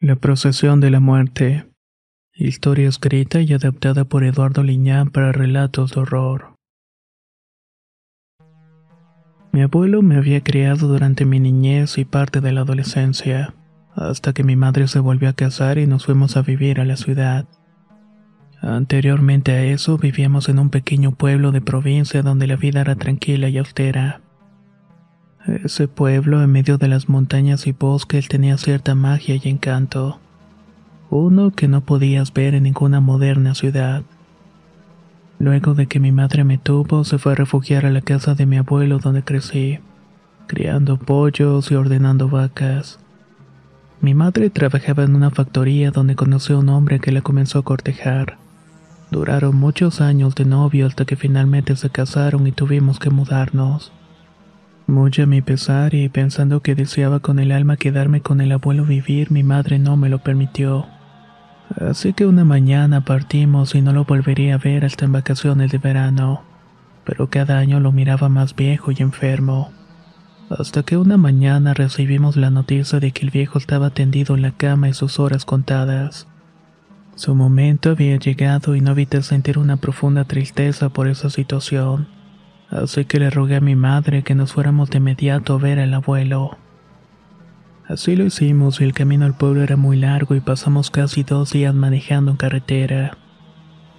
[0.00, 1.66] La procesión de la muerte.
[2.32, 6.54] Historia escrita y adaptada por Eduardo Liñán para relatos de horror.
[9.50, 13.54] Mi abuelo me había criado durante mi niñez y parte de la adolescencia,
[13.96, 16.96] hasta que mi madre se volvió a casar y nos fuimos a vivir a la
[16.96, 17.48] ciudad.
[18.62, 23.48] Anteriormente a eso vivíamos en un pequeño pueblo de provincia donde la vida era tranquila
[23.48, 24.20] y austera.
[25.48, 30.18] Ese pueblo, en medio de las montañas y bosques, tenía cierta magia y encanto.
[31.08, 34.02] Uno que no podías ver en ninguna moderna ciudad.
[35.38, 38.44] Luego de que mi madre me tuvo, se fue a refugiar a la casa de
[38.44, 39.78] mi abuelo donde crecí,
[40.48, 42.98] criando pollos y ordenando vacas.
[44.02, 47.64] Mi madre trabajaba en una factoría donde conoció a un hombre que la comenzó a
[47.64, 48.36] cortejar.
[49.10, 53.92] Duraron muchos años de novio hasta que finalmente se casaron y tuvimos que mudarnos.
[54.88, 58.86] Muy a mi pesar y pensando que deseaba con el alma quedarme con el abuelo
[58.86, 60.86] vivir, mi madre no me lo permitió.
[61.78, 65.76] Así que una mañana partimos y no lo volvería a ver hasta en vacaciones de
[65.76, 66.42] verano.
[67.04, 69.72] Pero cada año lo miraba más viejo y enfermo.
[70.48, 74.52] Hasta que una mañana recibimos la noticia de que el viejo estaba tendido en la
[74.52, 76.28] cama y sus horas contadas.
[77.14, 82.17] Su momento había llegado y no evité sentir una profunda tristeza por esa situación
[82.70, 85.94] así que le rogué a mi madre que nos fuéramos de inmediato a ver al
[85.94, 86.58] abuelo.
[87.86, 91.52] Así lo hicimos y el camino al pueblo era muy largo y pasamos casi dos
[91.52, 93.16] días manejando en carretera.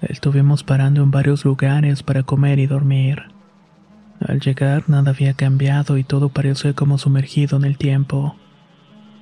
[0.02, 3.24] Estuvimos parando en varios lugares para comer y dormir.
[4.20, 8.36] Al llegar nada había cambiado y todo parecía como sumergido en el tiempo.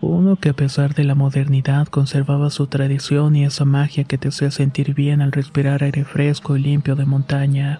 [0.01, 4.27] Uno que a pesar de la modernidad conservaba su tradición y esa magia que te
[4.27, 7.79] hacía sentir bien al respirar aire fresco y limpio de montaña.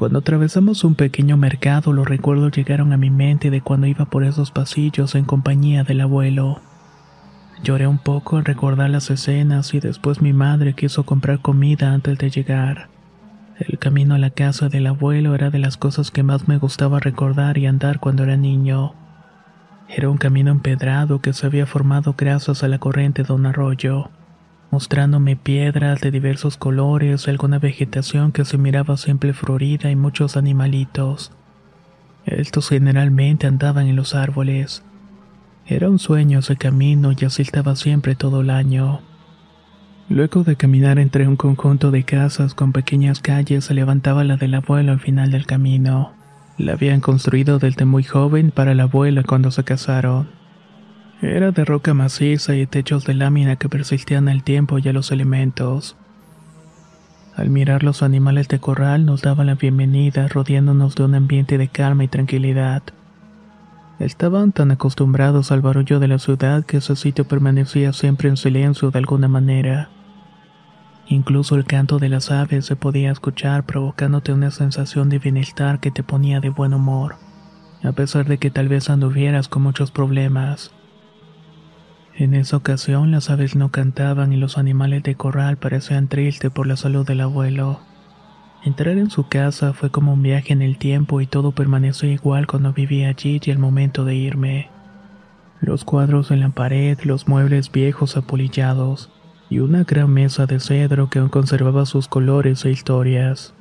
[0.00, 4.24] Cuando atravesamos un pequeño mercado, los recuerdos llegaron a mi mente de cuando iba por
[4.24, 6.62] esos pasillos en compañía del abuelo.
[7.62, 12.16] Lloré un poco al recordar las escenas y después mi madre quiso comprar comida antes
[12.16, 12.88] de llegar.
[13.58, 16.98] El camino a la casa del abuelo era de las cosas que más me gustaba
[16.98, 18.94] recordar y andar cuando era niño.
[19.86, 24.08] Era un camino empedrado que se había formado gracias a la corriente de un arroyo
[24.70, 31.32] mostrándome piedras de diversos colores, alguna vegetación que se miraba siempre florida y muchos animalitos.
[32.26, 34.82] Estos generalmente andaban en los árboles.
[35.66, 39.00] Era un sueño ese camino y así estaba siempre todo el año.
[40.08, 44.54] Luego de caminar entre un conjunto de casas con pequeñas calles se levantaba la del
[44.54, 46.12] abuelo al final del camino.
[46.58, 50.39] La habían construido desde muy joven para la abuela cuando se casaron.
[51.22, 55.12] Era de roca maciza y techos de lámina que persistían al tiempo y a los
[55.12, 55.94] elementos.
[57.36, 61.68] Al mirar los animales de corral nos daban la bienvenida rodeándonos de un ambiente de
[61.68, 62.82] calma y tranquilidad.
[63.98, 68.90] Estaban tan acostumbrados al barullo de la ciudad que ese sitio permanecía siempre en silencio
[68.90, 69.90] de alguna manera.
[71.06, 75.90] Incluso el canto de las aves se podía escuchar provocándote una sensación de bienestar que
[75.90, 77.16] te ponía de buen humor,
[77.82, 80.72] a pesar de que tal vez anduvieras con muchos problemas.
[82.16, 86.66] En esa ocasión las aves no cantaban y los animales de corral parecían tristes por
[86.66, 87.80] la salud del abuelo.
[88.64, 92.46] Entrar en su casa fue como un viaje en el tiempo y todo permaneció igual
[92.46, 94.68] cuando vivía allí y el momento de irme.
[95.60, 99.10] Los cuadros en la pared, los muebles viejos apolillados
[99.48, 103.54] y una gran mesa de cedro que aún conservaba sus colores e historias.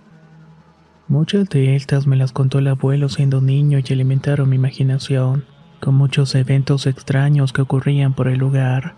[1.07, 5.45] Muchas de estas me las contó el abuelo siendo niño y alimentaron mi imaginación
[5.79, 8.93] con muchos eventos extraños que ocurrían por el lugar.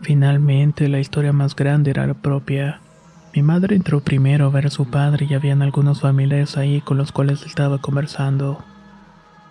[0.00, 2.80] Finalmente, la historia más grande era la propia.
[3.34, 6.98] Mi madre entró primero a ver a su padre y habían algunos familiares ahí con
[6.98, 8.62] los cuales estaba conversando.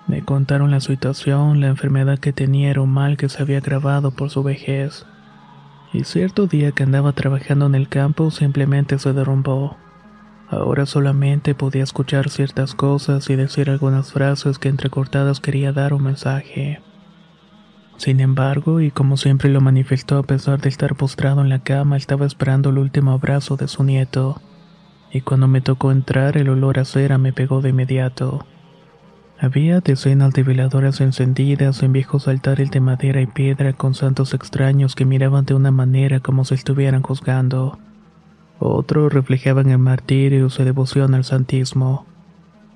[0.07, 4.11] Me contaron la situación, la enfermedad que tenía era un mal que se había agravado
[4.11, 5.05] por su vejez.
[5.93, 9.77] Y cierto día que andaba trabajando en el campo simplemente se derrumbó.
[10.51, 16.03] Ahora solamente podía escuchar ciertas cosas y decir algunas frases que entrecortadas quería dar un
[16.03, 16.81] mensaje.
[17.95, 21.95] Sin embargo, y como siempre lo manifestó a pesar de estar postrado en la cama,
[21.95, 24.41] estaba esperando el último abrazo de su nieto.
[25.09, 28.45] Y cuando me tocó entrar, el olor a cera me pegó de inmediato.
[29.39, 34.95] Había decenas de veladoras encendidas en viejos altares de madera y piedra con santos extraños
[34.95, 37.79] que miraban de una manera como si estuvieran juzgando.
[38.63, 42.05] Otros reflejaban el martirio y su devoción al santismo.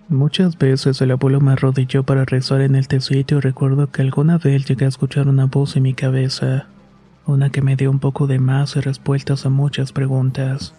[0.10, 4.40] Muchas veces el abuelo me arrodilló para rezar en este sitio y recuerdo que alguna
[4.40, 6.66] vez llegué a escuchar una voz en mi cabeza,
[7.28, 10.74] una que me dio un poco de más y respuestas a muchas preguntas.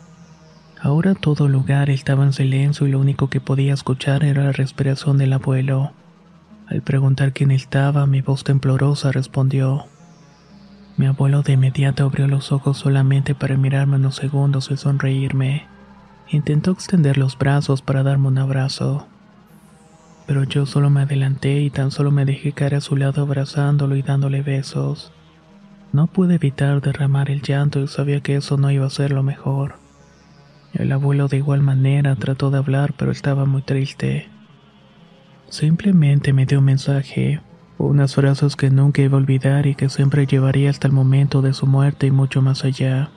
[0.83, 4.53] Ahora todo el lugar estaba en silencio y lo único que podía escuchar era la
[4.53, 5.93] respiración del abuelo.
[6.67, 9.87] Al preguntar quién estaba, mi voz temblorosa respondió.
[10.97, 15.67] Mi abuelo de inmediato abrió los ojos solamente para mirarme unos segundos y sonreírme.
[16.31, 19.07] Intentó extender los brazos para darme un abrazo.
[20.27, 23.95] Pero yo solo me adelanté y tan solo me dejé caer a su lado abrazándolo
[23.95, 25.13] y dándole besos.
[25.93, 29.23] No pude evitar derramar el llanto y sabía que eso no iba a ser lo
[29.23, 29.75] mejor.
[30.73, 34.29] El abuelo de igual manera trató de hablar pero estaba muy triste.
[35.49, 37.41] Simplemente me dio un mensaje,
[37.79, 41.53] unas frases que nunca iba a olvidar y que siempre llevaría hasta el momento de
[41.53, 43.11] su muerte y mucho más allá.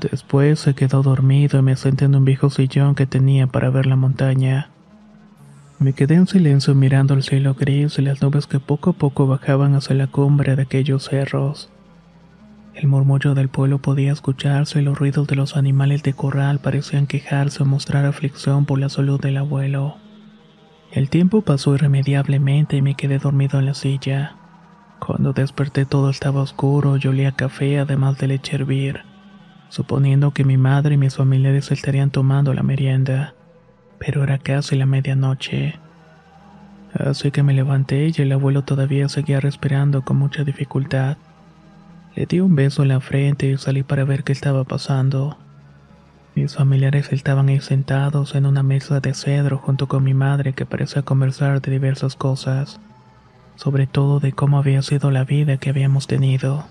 [0.00, 3.86] Después se quedó dormido y me senté en un viejo sillón que tenía para ver
[3.86, 4.70] la montaña.
[5.78, 9.26] Me quedé en silencio mirando el cielo gris y las nubes que poco a poco
[9.26, 11.70] bajaban hacia la cumbre de aquellos cerros.
[12.74, 17.06] El murmullo del pueblo podía escucharse y los ruidos de los animales de corral parecían
[17.06, 19.96] quejarse o mostrar aflicción por la salud del abuelo.
[20.96, 24.36] El tiempo pasó irremediablemente y me quedé dormido en la silla.
[24.98, 29.02] Cuando desperté todo estaba oscuro y olía café además de leche hervir,
[29.68, 33.34] suponiendo que mi madre y mis familiares estarían tomando la merienda.
[33.98, 35.78] Pero era casi la medianoche.
[36.94, 41.18] Así que me levanté y el abuelo todavía seguía respirando con mucha dificultad.
[42.14, 45.36] Le di un beso en la frente y salí para ver qué estaba pasando.
[46.36, 50.66] Mis familiares estaban ahí sentados en una mesa de cedro junto con mi madre que
[50.66, 52.78] parecía conversar de diversas cosas,
[53.54, 56.66] sobre todo de cómo había sido la vida que habíamos tenido.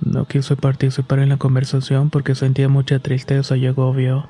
[0.00, 4.28] No quise participar en la conversación porque sentía mucha tristeza y agobio.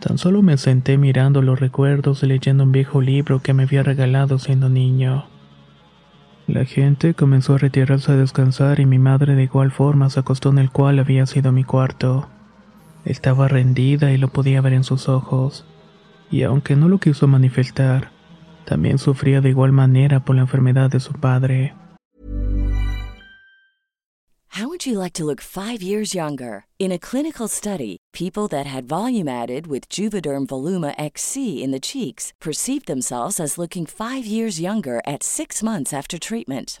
[0.00, 3.82] Tan solo me senté mirando los recuerdos y leyendo un viejo libro que me había
[3.82, 5.26] regalado siendo niño.
[6.46, 10.48] La gente comenzó a retirarse a descansar y mi madre de igual forma se acostó
[10.48, 12.30] en el cual había sido mi cuarto.
[13.06, 15.64] Estaba rendida y lo podía ver en sus ojos,
[16.28, 18.10] y aunque no lo quiso manifestar,
[18.64, 21.72] también sufría de igual manera por la enfermedad de su padre.
[24.58, 26.64] How would you like to look five years younger?
[26.78, 31.78] In a clinical study, people that had volume added with Juvederm Voluma XC in the
[31.78, 36.80] cheeks perceived themselves as looking five years younger at six months after treatment.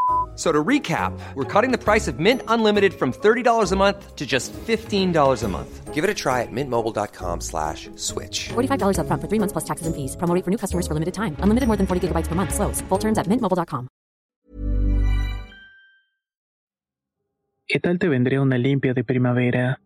[0.41, 4.15] F- So to recap, we're cutting the price of Mint Unlimited from $30 a month
[4.15, 5.93] to just $15 a month.
[5.93, 8.49] Give it a try at mintmobile.com slash switch.
[8.49, 10.15] $45 upfront for three months plus taxes and fees.
[10.17, 11.35] Promo rate for new customers for limited time.
[11.43, 12.53] Unlimited more than 40 gigabytes per month.
[12.55, 12.81] Slows.
[12.89, 13.87] Full terms at mintmobile.com.
[17.67, 19.79] ¿Qué tal te vendría una limpia de primavera?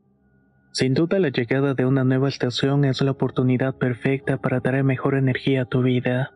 [0.71, 5.15] Sin duda la llegada de una nueva estación es la oportunidad perfecta para traer mejor
[5.15, 6.31] energía a tu vida,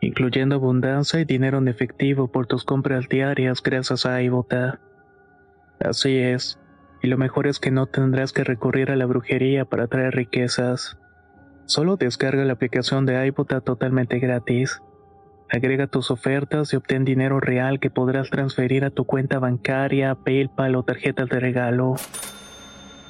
[0.00, 4.80] incluyendo abundancia y dinero en efectivo por tus compras diarias gracias a iBota.
[5.80, 6.58] Así es,
[7.02, 10.98] y lo mejor es que no tendrás que recurrir a la brujería para traer riquezas.
[11.66, 14.80] Solo descarga la aplicación de iBota totalmente gratis.
[15.50, 20.74] Agrega tus ofertas y obtén dinero real que podrás transferir a tu cuenta bancaria, PayPal
[20.76, 21.94] o tarjetas de regalo.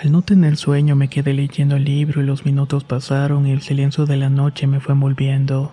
[0.00, 3.62] Al no tener sueño me quedé leyendo el libro y los minutos pasaron y el
[3.62, 5.72] silencio de la noche me fue envolviendo,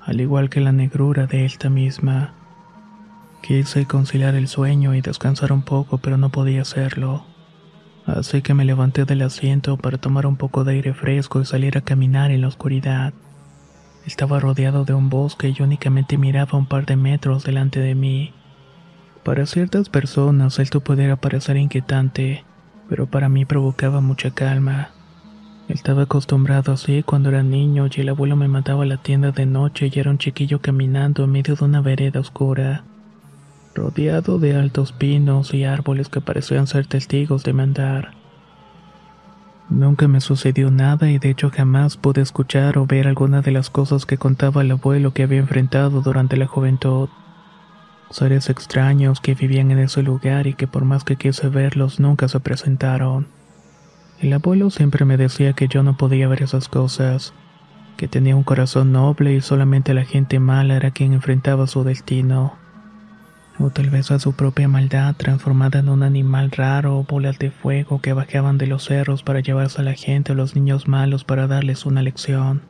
[0.00, 2.34] al igual que la negrura de esta misma.
[3.42, 7.26] Quise conciliar el sueño y descansar un poco, pero no podía hacerlo.
[8.06, 11.78] Así que me levanté del asiento para tomar un poco de aire fresco y salir
[11.78, 13.14] a caminar en la oscuridad.
[14.04, 18.32] Estaba rodeado de un bosque y únicamente miraba un par de metros delante de mí.
[19.22, 22.44] Para ciertas personas esto pudiera parecer inquietante,
[22.88, 24.90] pero para mí provocaba mucha calma.
[25.68, 29.46] Estaba acostumbrado así cuando era niño y el abuelo me mandaba a la tienda de
[29.46, 32.84] noche y era un chiquillo caminando en medio de una vereda oscura
[33.74, 38.12] rodeado de altos pinos y árboles que parecían ser testigos de mandar.
[39.68, 43.70] Nunca me sucedió nada y de hecho jamás pude escuchar o ver alguna de las
[43.70, 47.08] cosas que contaba el abuelo que había enfrentado durante la juventud.
[48.10, 52.28] Seres extraños que vivían en ese lugar y que por más que quise verlos nunca
[52.28, 53.26] se presentaron.
[54.20, 57.34] El abuelo siempre me decía que yo no podía ver esas cosas,
[57.96, 62.54] que tenía un corazón noble y solamente la gente mala era quien enfrentaba su destino
[63.58, 67.50] o tal vez a su propia maldad transformada en un animal raro o bolas de
[67.50, 71.24] fuego que bajaban de los cerros para llevarse a la gente o los niños malos
[71.24, 72.62] para darles una lección.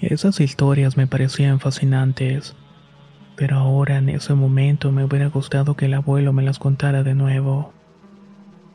[0.00, 2.56] Esas historias me parecían fascinantes,
[3.36, 7.14] pero ahora en ese momento me hubiera gustado que el abuelo me las contara de
[7.14, 7.72] nuevo.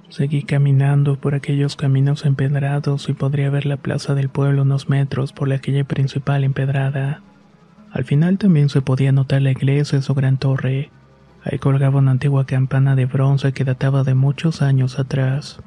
[0.09, 5.33] Seguí caminando por aquellos caminos empedrados y podría ver la plaza del pueblo unos metros
[5.33, 7.21] por la calle principal empedrada.
[7.91, 10.91] Al final también se podía notar la iglesia y su gran torre,
[11.45, 15.59] Ahí colgaba una antigua campana de bronce que databa de muchos años atrás.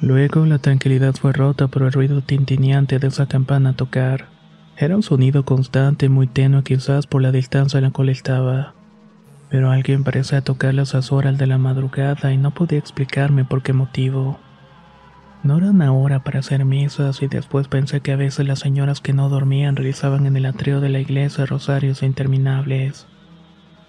[0.00, 4.28] Luego la tranquilidad fue rota por el ruido tintineante de esa campana a tocar.
[4.76, 8.74] Era un sonido constante, muy tenue quizás por la distancia en la cual estaba.
[9.48, 13.72] Pero alguien parecía tocar las horas de la madrugada y no podía explicarme por qué
[13.72, 14.40] motivo.
[15.44, 19.12] No eran ahora para hacer misas y después pensé que a veces las señoras que
[19.12, 23.06] no dormían realizaban en el atrio de la iglesia rosarios interminables.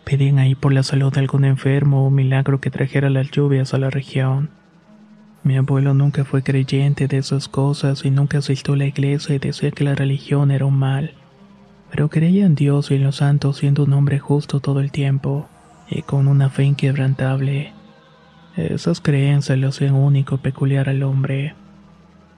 [0.03, 3.79] Pedían ahí por la salud de algún enfermo o milagro que trajera las lluvias a
[3.79, 4.51] la región.
[5.45, 9.39] Mi abuelo nunca fue creyente de esas cosas y nunca asistió a la iglesia y
[9.39, 11.13] decía que la religión era un mal.
[11.89, 15.47] Pero creía en Dios y en los santos siendo un hombre justo todo el tiempo
[15.89, 17.71] y con una fe inquebrantable.
[18.57, 21.55] Esas creencias lo hacían único peculiar al hombre.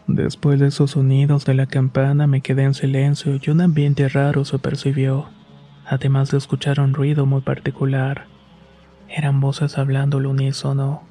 [0.05, 4.45] Después de esos sonidos de la campana me quedé en silencio y un ambiente raro
[4.45, 5.29] se percibió
[5.87, 8.25] además de escuchar un ruido muy particular.
[9.07, 11.03] Eran voces hablando al unísono,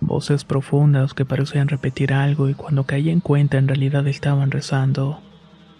[0.00, 5.20] voces profundas que parecían repetir algo y cuando caí en cuenta en realidad estaban rezando.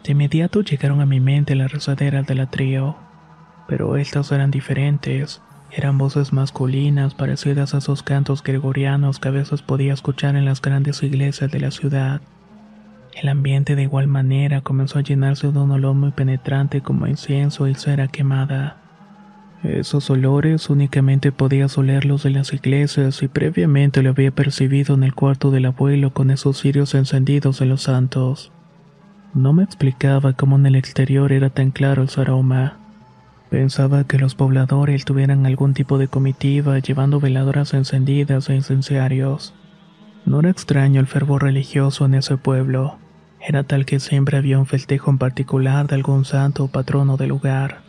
[0.05, 2.97] De inmediato llegaron a mi mente las rezaderas del atrio,
[3.67, 9.63] pero estas eran diferentes, eran voces masculinas parecidas a esos cantos gregorianos que a veces
[9.63, 12.21] podía escuchar en las grandes iglesias de la ciudad.
[13.21, 17.67] El ambiente de igual manera comenzó a llenarse de un olor muy penetrante como incienso
[17.67, 18.88] y cera quemada.
[19.65, 25.15] Esos olores únicamente podías olerlos de las iglesias y previamente lo había percibido en el
[25.15, 28.53] cuarto del abuelo con esos cirios encendidos de los santos.
[29.35, 32.77] No me explicaba cómo en el exterior era tan claro su aroma.
[33.51, 39.55] Pensaba que los pobladores tuvieran algún tipo de comitiva llevando veladoras encendidas e incenciarios.
[40.25, 42.99] No era extraño el fervor religioso en ese pueblo.
[43.41, 47.31] Era tal que siempre había un festejo en particular de algún santo o patrono del
[47.31, 47.88] lugar.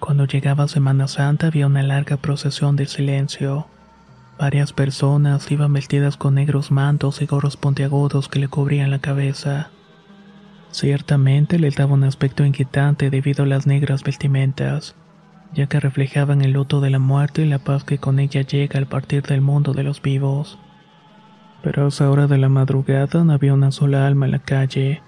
[0.00, 3.66] Cuando llegaba Semana Santa había una larga procesión de silencio.
[4.38, 9.70] Varias personas iban vestidas con negros mantos y gorros puntiagudos que le cubrían la cabeza.
[10.70, 14.94] Ciertamente les daba un aspecto inquietante debido a las negras vestimentas,
[15.54, 18.78] ya que reflejaban el luto de la muerte y la paz que con ella llega
[18.78, 20.58] al partir del mundo de los vivos.
[21.62, 25.02] Pero a esa hora de la madrugada no había una sola alma en la calle.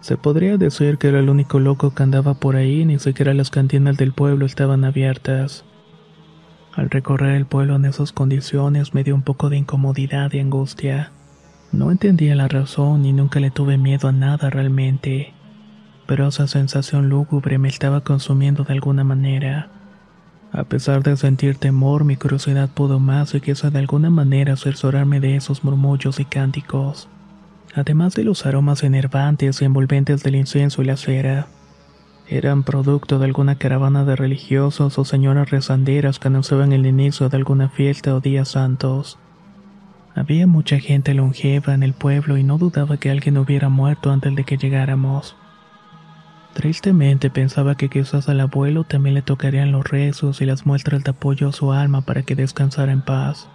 [0.00, 3.50] Se podría decir que era el único loco que andaba por ahí, ni siquiera las
[3.50, 5.64] cantinas del pueblo estaban abiertas.
[6.74, 11.12] Al recorrer el pueblo en esas condiciones me dio un poco de incomodidad y angustia.
[11.72, 15.34] No entendía la razón y nunca le tuve miedo a nada realmente,
[16.06, 19.68] pero esa sensación lúgubre me estaba consumiendo de alguna manera.
[20.52, 25.20] A pesar de sentir temor, mi curiosidad pudo más y quise de alguna manera cerciorarme
[25.20, 27.08] de esos murmullos y cánticos,
[27.74, 31.46] además de los aromas enervantes y envolventes del incienso y la cera.
[32.28, 37.36] Eran producto de alguna caravana de religiosos o señoras rezanderas que anunciaban el inicio de
[37.36, 39.18] alguna fiesta o días santos.
[40.14, 44.34] Había mucha gente longeva en el pueblo y no dudaba que alguien hubiera muerto antes
[44.34, 45.36] de que llegáramos.
[46.54, 51.10] Tristemente pensaba que quizás al abuelo también le tocarían los rezos y las muestras de
[51.10, 53.48] apoyo a su alma para que descansara en paz.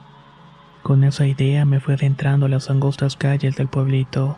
[0.86, 4.38] Con esa idea me fui adentrando a las angostas calles del pueblito.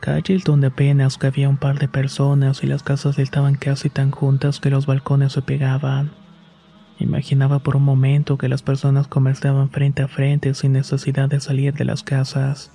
[0.00, 4.60] Calles donde apenas cabía un par de personas y las casas estaban casi tan juntas
[4.60, 6.10] que los balcones se pegaban.
[6.98, 11.72] Imaginaba por un momento que las personas conversaban frente a frente sin necesidad de salir
[11.72, 12.70] de las casas.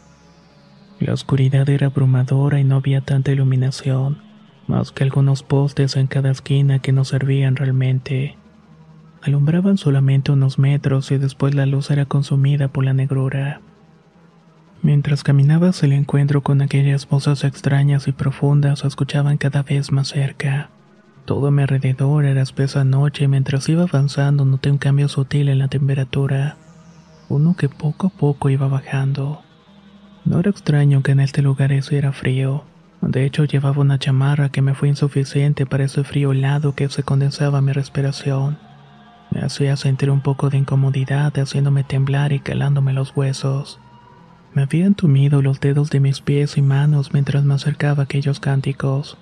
[0.99, 4.23] La oscuridad era abrumadora y no había tanta iluminación,
[4.65, 8.37] más que algunos postes en cada esquina que no servían realmente.
[9.21, 13.61] Alumbraban solamente unos metros y después la luz era consumida por la negrura.
[14.81, 20.09] Mientras caminaba hacia el encuentro con aquellas voces extrañas y profundas escuchaban cada vez más
[20.09, 20.69] cerca.
[21.25, 25.49] Todo a mi alrededor era espesa noche y mientras iba avanzando noté un cambio sutil
[25.49, 26.55] en la temperatura,
[27.27, 29.41] uno que poco a poco iba bajando.
[30.23, 32.63] No era extraño que en este lugar hiciera frío.
[33.01, 37.03] De hecho, llevaba una chamarra que me fue insuficiente para ese frío helado que se
[37.03, 38.57] condensaba mi respiración.
[39.41, 43.79] Hacía sentir un poco de incomodidad, haciéndome temblar y calándome los huesos.
[44.53, 48.39] Me había entumido los dedos de mis pies y manos mientras me acercaba a aquellos
[48.39, 49.17] cánticos.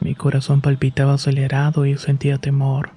[0.00, 2.90] Mi corazón palpitaba acelerado y sentía temor.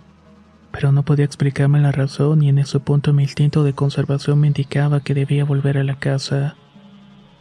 [0.71, 4.47] Pero no podía explicarme la razón y en ese punto mi instinto de conservación me
[4.47, 6.55] indicaba que debía volver a la casa,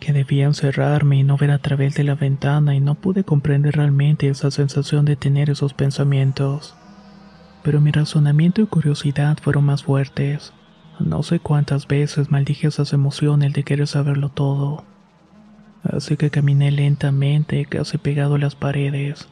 [0.00, 3.76] que debía encerrarme y no ver a través de la ventana y no pude comprender
[3.76, 6.76] realmente esa sensación de tener esos pensamientos.
[7.64, 10.52] Pero mi razonamiento y curiosidad fueron más fuertes.
[11.00, 14.84] No sé cuántas veces maldije esas emociones de querer saberlo todo.
[15.82, 19.28] Así que caminé lentamente, casi pegado a las paredes.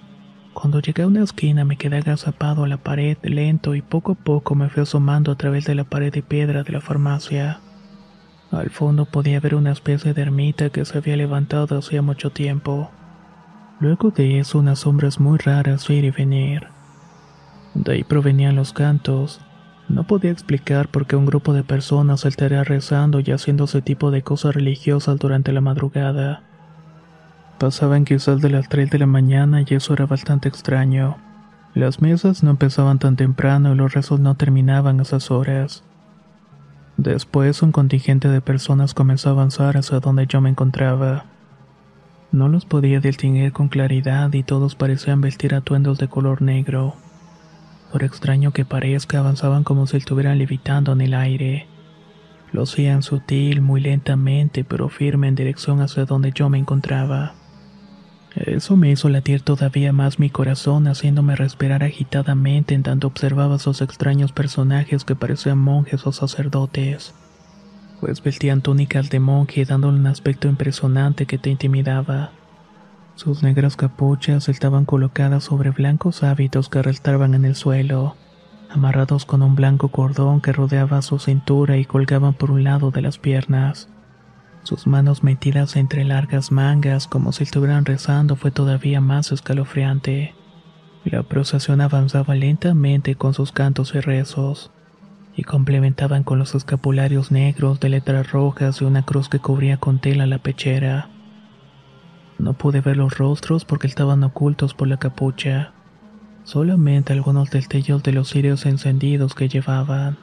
[0.55, 4.15] Cuando llegué a una esquina me quedé agazapado a la pared lento y poco a
[4.15, 7.61] poco me fui asomando a través de la pared de piedra de la farmacia.
[8.51, 12.91] Al fondo podía ver una especie de ermita que se había levantado hacía mucho tiempo.
[13.81, 16.69] Luego de eso unas sombras muy raras ir y venir.
[17.75, 19.41] De ahí provenían los cantos.
[19.89, 24.11] No podía explicar por qué un grupo de personas estaría rezando y haciendo ese tipo
[24.11, 26.43] de cosas religiosas durante la madrugada.
[27.59, 31.17] Pasaban quizás de las 3 de la mañana y eso era bastante extraño.
[31.75, 35.83] Las mesas no empezaban tan temprano y los rezos no terminaban a esas horas.
[36.97, 41.25] Después un contingente de personas comenzó a avanzar hacia donde yo me encontraba.
[42.31, 46.95] No los podía distinguir con claridad y todos parecían vestir atuendos de color negro.
[47.93, 51.67] Por extraño que parezca, avanzaban como si estuvieran levitando en el aire.
[52.51, 57.35] Lo hacían sutil, muy lentamente, pero firme en dirección hacia donde yo me encontraba.
[58.35, 63.57] Eso me hizo latir todavía más mi corazón, haciéndome respirar agitadamente en tanto observaba a
[63.57, 67.15] esos extraños personajes que parecían monjes o sacerdotes,
[68.01, 72.33] pues vestían túnicas de monje dándole un aspecto impresionante que te intimidaba.
[73.15, 78.17] Sus negras capuchas estaban colocadas sobre blancos hábitos que arrastraban en el suelo,
[78.71, 83.03] amarrados con un blanco cordón que rodeaba su cintura y colgaban por un lado de
[83.03, 83.89] las piernas.
[84.63, 90.35] Sus manos metidas entre largas mangas como si estuvieran rezando fue todavía más escalofriante.
[91.05, 94.71] La procesión avanzaba lentamente con sus cantos y rezos,
[95.35, 99.99] y complementaban con los escapularios negros de letras rojas y una cruz que cubría con
[99.99, 101.09] tela la pechera.
[102.39, 105.73] No pude ver los rostros porque estaban ocultos por la capucha,
[106.45, 110.17] solamente algunos destellos de los cirios encendidos que llevaban.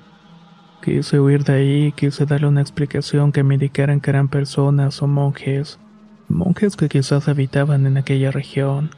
[0.81, 5.07] Quise huir de ahí, quise darle una explicación que me indicaran que eran personas o
[5.07, 5.77] monjes,
[6.29, 8.91] monjes que quizás habitaban en aquella región.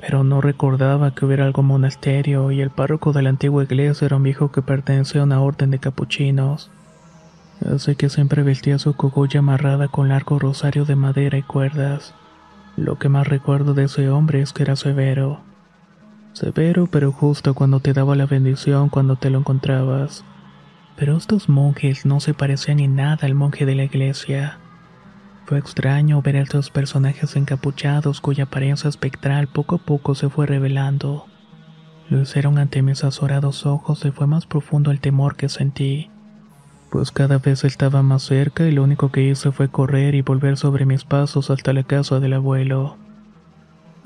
[0.00, 4.16] Pero no recordaba que hubiera algún monasterio y el párroco de la antigua iglesia era
[4.16, 6.70] un viejo que pertenecía a una orden de capuchinos.
[7.64, 12.14] Así que siempre vestía su cogolla amarrada con largo rosario de madera y cuerdas.
[12.76, 15.40] Lo que más recuerdo de ese hombre es que era severo.
[16.32, 20.24] Severo pero justo cuando te daba la bendición cuando te lo encontrabas.
[20.96, 24.58] Pero estos monjes no se parecían en nada al monje de la iglesia.
[25.44, 30.46] Fue extraño ver a estos personajes encapuchados cuya apariencia espectral poco a poco se fue
[30.46, 31.26] revelando.
[32.08, 36.10] Lo hicieron ante mis azorados ojos y fue más profundo el temor que sentí,
[36.92, 40.58] pues cada vez estaba más cerca y lo único que hice fue correr y volver
[40.58, 42.98] sobre mis pasos hasta la casa del abuelo.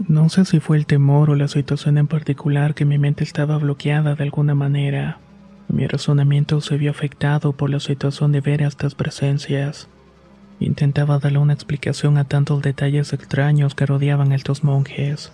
[0.06, 3.58] No sé si fue el temor o la situación en particular que mi mente estaba
[3.58, 5.18] bloqueada de alguna manera.
[5.66, 9.88] Mi razonamiento se vio afectado por la situación de ver a estas presencias.
[10.60, 15.32] Intentaba darle una explicación a tantos detalles extraños que rodeaban a estos monjes.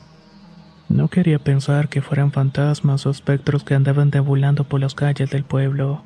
[0.89, 5.45] No quería pensar que fueran fantasmas o espectros que andaban deambulando por las calles del
[5.45, 6.03] pueblo.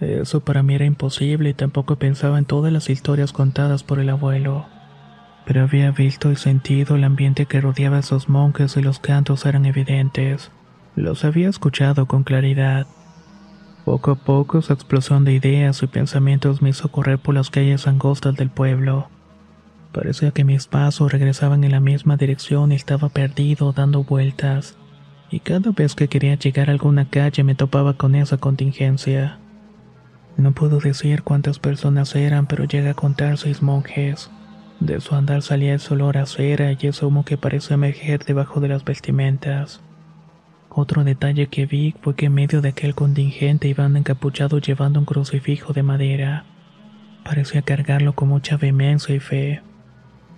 [0.00, 4.10] Eso para mí era imposible y tampoco pensaba en todas las historias contadas por el
[4.10, 4.66] abuelo.
[5.46, 9.46] Pero había visto y sentido el ambiente que rodeaba a esos monjes y los cantos
[9.46, 10.50] eran evidentes.
[10.96, 12.86] Los había escuchado con claridad.
[13.84, 17.86] Poco a poco su explosión de ideas y pensamientos me hizo correr por las calles
[17.86, 19.08] angostas del pueblo.
[19.92, 24.76] Parecía que mis pasos regresaban en la misma dirección y estaba perdido dando vueltas.
[25.30, 29.38] Y cada vez que quería llegar a alguna calle me topaba con esa contingencia.
[30.36, 34.30] No puedo decir cuántas personas eran, pero llega a contar seis monjes.
[34.80, 38.60] De su andar salía ese olor a cera y ese humo que parecía emerger debajo
[38.60, 39.80] de las vestimentas.
[40.68, 45.06] Otro detalle que vi fue que en medio de aquel contingente iban encapuchados llevando un
[45.06, 46.44] crucifijo de madera.
[47.24, 49.62] Parecía cargarlo con mucha vehemencia y fe.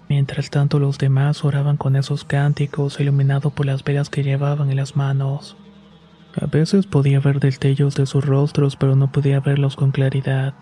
[0.09, 4.77] Mientras tanto los demás oraban con esos cánticos iluminados por las velas que llevaban en
[4.77, 5.57] las manos.
[6.41, 10.55] A veces podía ver destellos de sus rostros, pero no podía verlos con claridad.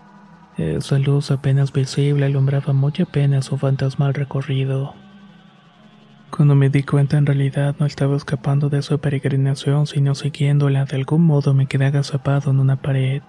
[0.56, 4.94] Esa luz apenas visible alumbraba muy apenas su fantasmal recorrido.
[6.30, 10.96] Cuando me di cuenta en realidad no estaba escapando de su peregrinación, sino siguiéndola, de
[10.96, 13.22] algún modo me quedé agazapado en una pared.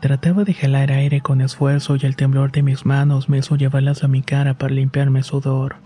[0.00, 4.02] Trataba de jalar aire con esfuerzo y el temblor de mis manos me hizo llevarlas
[4.02, 5.76] a mi cara para limpiarme sudor.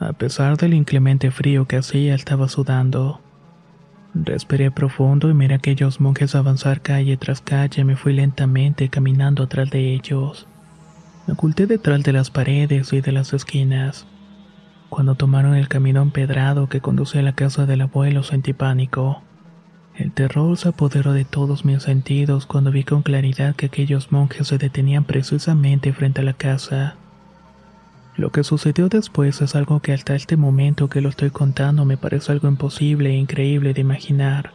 [0.00, 3.20] A pesar del inclemente frío que hacía, estaba sudando.
[4.14, 7.84] Respiré profundo y miré a aquellos monjes avanzar calle tras calle.
[7.84, 10.46] Me fui lentamente caminando atrás de ellos.
[11.26, 14.06] Me oculté detrás de las paredes y de las esquinas.
[14.90, 19.22] Cuando tomaron el camino empedrado que conducía a la casa del abuelo sentí pánico.
[19.96, 24.48] El terror se apoderó de todos mis sentidos cuando vi con claridad que aquellos monjes
[24.48, 26.96] se detenían precisamente frente a la casa.
[28.14, 31.96] Lo que sucedió después es algo que hasta este momento que lo estoy contando me
[31.96, 34.52] parece algo imposible e increíble de imaginar.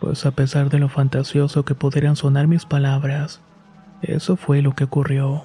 [0.00, 3.40] Pues a pesar de lo fantasioso que pudieran sonar mis palabras,
[4.02, 5.44] eso fue lo que ocurrió.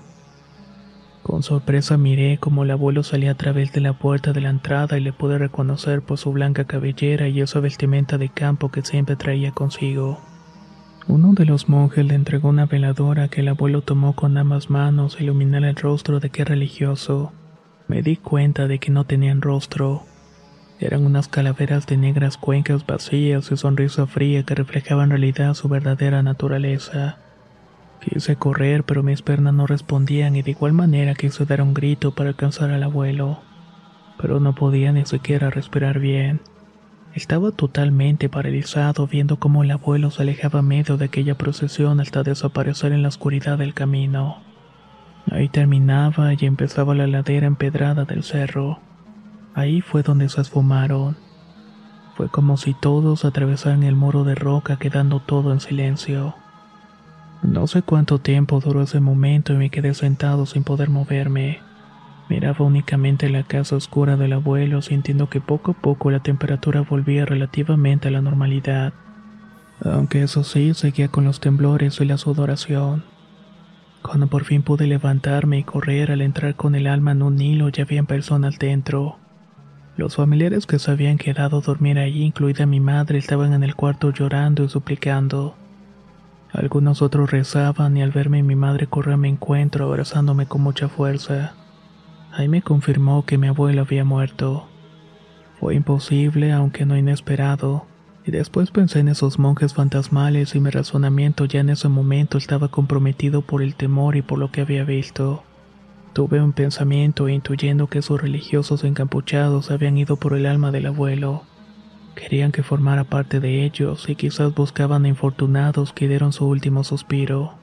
[1.24, 4.98] Con sorpresa miré como el abuelo salía a través de la puerta de la entrada
[4.98, 9.16] y le pude reconocer por su blanca cabellera y esa vestimenta de campo que siempre
[9.16, 10.20] traía consigo.
[11.06, 15.18] Uno de los monjes le entregó una veladora que el abuelo tomó con ambas manos
[15.18, 17.34] a iluminar el rostro de aquel religioso.
[17.90, 20.04] Me di cuenta de que no tenían rostro.
[20.80, 25.68] Eran unas calaveras de negras cuencas vacías y sonrisa fría que reflejaban en realidad su
[25.68, 27.18] verdadera naturaleza.
[28.00, 32.16] Quise correr, pero mis piernas no respondían y de igual manera quise dar un grito
[32.16, 33.42] para alcanzar al abuelo.
[34.22, 36.40] Pero no podía ni siquiera respirar bien.
[37.14, 42.92] Estaba totalmente paralizado viendo cómo el abuelo se alejaba medio de aquella procesión hasta desaparecer
[42.92, 44.38] en la oscuridad del camino.
[45.30, 48.80] Ahí terminaba y empezaba la ladera empedrada del cerro.
[49.54, 51.16] Ahí fue donde se esfumaron.
[52.16, 56.36] Fue como si todos atravesaran el muro de roca quedando todo en silencio.
[57.44, 61.60] No sé cuánto tiempo duró ese momento y me quedé sentado sin poder moverme.
[62.34, 67.28] Miraba únicamente la casa oscura del abuelo, sintiendo que poco a poco la temperatura volvía
[67.28, 68.92] relativamente a la normalidad.
[69.86, 73.04] Aunque eso sí, seguía con los temblores y la sudoración.
[74.02, 77.70] Cuando por fin pude levantarme y correr al entrar con el alma en un hilo,
[77.70, 79.20] ya habían personas dentro.
[79.96, 83.76] Los familiares que se habían quedado a dormir allí, incluida mi madre, estaban en el
[83.76, 85.56] cuarto llorando y suplicando.
[86.52, 90.90] Algunos otros rezaban y al verme mi madre corrió a mi encuentro abrazándome con mucha
[90.90, 91.54] fuerza.
[92.36, 94.68] Ahí me confirmó que mi abuelo había muerto.
[95.60, 97.86] Fue imposible, aunque no inesperado,
[98.26, 102.70] y después pensé en esos monjes fantasmales y mi razonamiento ya en ese momento estaba
[102.70, 105.44] comprometido por el temor y por lo que había visto.
[106.14, 111.44] Tuve un pensamiento intuyendo que esos religiosos encapuchados habían ido por el alma del abuelo.
[112.16, 116.84] Querían que formara parte de ellos y quizás buscaban a infortunados que dieron su último
[116.84, 117.56] suspiro.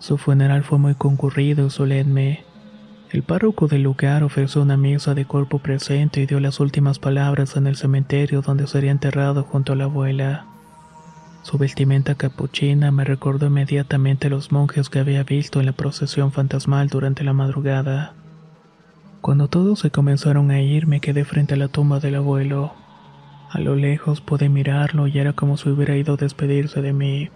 [0.00, 2.49] Su funeral fue muy concurrido y solemne.
[3.12, 7.56] El párroco del lugar ofreció una misa de cuerpo presente y dio las últimas palabras
[7.56, 10.46] en el cementerio donde sería enterrado junto a la abuela.
[11.42, 16.30] Su vestimenta capuchina me recordó inmediatamente a los monjes que había visto en la procesión
[16.30, 18.14] fantasmal durante la madrugada.
[19.20, 22.74] Cuando todos se comenzaron a ir, me quedé frente a la tumba del abuelo.
[23.50, 27.28] A lo lejos pude mirarlo y era como si hubiera ido a despedirse de mí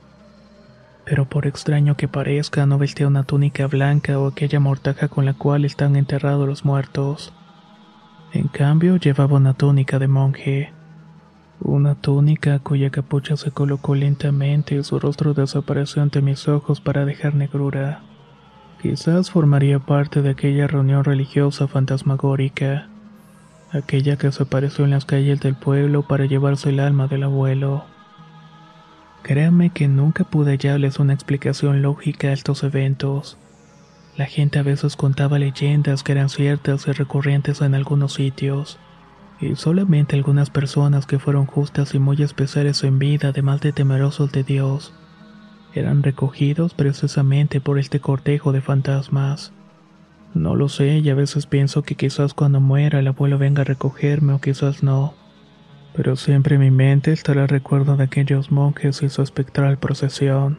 [1.05, 5.35] pero por extraño que parezca no vestía una túnica blanca o aquella mortaja con la
[5.35, 7.33] cual están enterrados los muertos.
[8.33, 10.73] En cambio llevaba una túnica de monje,
[11.61, 17.05] una túnica cuya capucha se colocó lentamente y su rostro desapareció ante mis ojos para
[17.05, 18.03] dejar negrura.
[18.83, 22.89] Quizás formaría parte de aquella reunión religiosa fantasmagórica,
[23.73, 27.85] aquella que se apareció en las calles del pueblo para llevarse el alma del abuelo.
[29.25, 33.39] Créame que nunca pude hallarles una explicación lógica a estos eventos.
[34.19, 38.79] La gente a veces contaba leyendas que eran ciertas y recurrentes en algunos sitios,
[39.41, 44.31] y solamente algunas personas que fueron justas y muy especiales en vida, además de temerosos
[44.31, 44.93] de Dios,
[45.73, 49.55] eran recogidos precisamente por este cortejo de fantasmas.
[50.35, 53.65] No lo sé y a veces pienso que quizás cuando muera el abuelo venga a
[53.65, 55.15] recogerme o quizás no
[55.95, 60.59] pero siempre en mi mente estará el recuerdo de aquellos monjes y su espectral procesión.